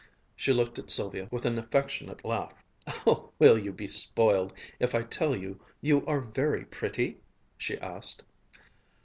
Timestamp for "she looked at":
0.35-0.89